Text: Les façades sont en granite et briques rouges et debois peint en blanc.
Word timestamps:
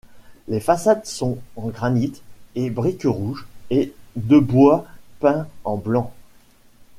Les 0.47 0.59
façades 0.59 1.05
sont 1.05 1.37
en 1.55 1.67
granite 1.67 2.23
et 2.55 2.71
briques 2.71 3.03
rouges 3.05 3.45
et 3.69 3.93
debois 4.15 4.87
peint 5.19 5.47
en 5.63 5.77
blanc. 5.77 6.11